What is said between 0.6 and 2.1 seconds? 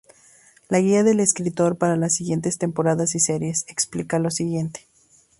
La guía del escritor para